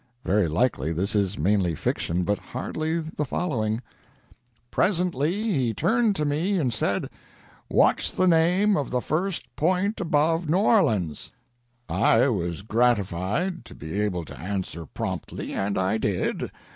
Very 0.25 0.47
likely 0.47 0.91
this 0.91 1.15
is 1.15 1.37
mainly 1.37 1.75
fiction, 1.75 2.23
but 2.23 2.39
hardly 2.39 3.01
the 3.01 3.23
following: 3.23 3.81
Presently 4.71 5.43
he 5.53 5.75
turned 5.75 6.15
to 6.15 6.25
me 6.25 6.57
and 6.57 6.73
said: 6.73 7.07
"What's 7.67 8.09
the 8.09 8.25
name 8.25 8.75
of 8.75 8.89
the 8.89 8.99
first 8.99 9.55
point 9.55 10.01
above 10.01 10.49
New 10.49 10.57
Orleans?" 10.57 11.33
I 11.87 12.29
was 12.29 12.63
gratified 12.63 13.63
to 13.65 13.75
be 13.75 14.01
able 14.01 14.25
to 14.25 14.39
answer 14.39 14.87
promptly, 14.87 15.53
and 15.53 15.77
I 15.77 15.99
did. 15.99 16.49